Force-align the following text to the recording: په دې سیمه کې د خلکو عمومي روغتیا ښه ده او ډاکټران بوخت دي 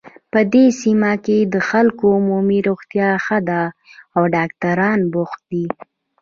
په 0.31 0.39
دې 0.53 0.65
سیمه 0.81 1.13
کې 1.25 1.37
د 1.53 1.55
خلکو 1.69 2.05
عمومي 2.17 2.59
روغتیا 2.67 3.09
ښه 3.25 3.37
ده 3.49 3.63
او 4.15 4.21
ډاکټران 4.35 4.99
بوخت 5.13 5.41
دي 5.51 5.65